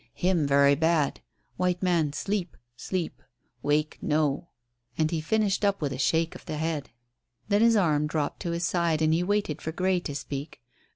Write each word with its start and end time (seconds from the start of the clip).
"Him 0.15 0.47
very 0.47 0.73
bad. 0.73 1.19
White 1.57 1.83
man 1.83 2.11
sleep 2.13 2.57
sleep. 2.75 3.21
Wake 3.61 3.99
no." 4.01 4.47
And 4.97 5.11
he 5.11 5.21
finished 5.21 5.63
up 5.63 5.79
with 5.79 5.93
a 5.93 5.99
shake 5.99 6.33
of 6.33 6.43
the 6.47 6.57
head. 6.57 6.89
Then 7.49 7.61
his 7.61 7.75
arm 7.75 8.07
dropped 8.07 8.39
to 8.39 8.49
his 8.49 8.65
side, 8.65 9.03
and 9.03 9.13
he 9.13 9.21
waited 9.21 9.61
for 9.61 9.71
Grey 9.71 9.99
to 9.99 10.15
speak. 10.15 10.59